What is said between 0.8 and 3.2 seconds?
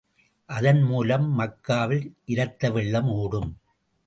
மூலம் மக்காவில் இரத்த வெள்ளம்